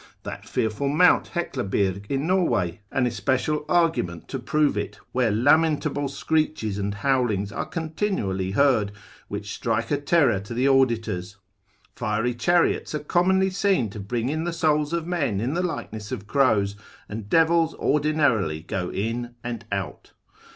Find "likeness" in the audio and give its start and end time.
15.61-16.11